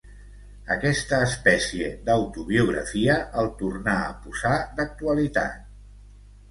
Aquesta 0.75 1.19
espècie 1.25 1.91
d'autobiografia 2.09 3.19
el 3.43 3.53
tornà 3.63 3.95
a 4.09 4.13
posar 4.27 4.57
d'actualitat. 4.81 5.75